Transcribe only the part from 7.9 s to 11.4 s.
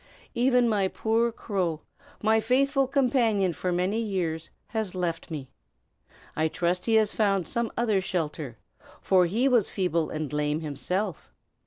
shelter, for he was feeble and lame, himself."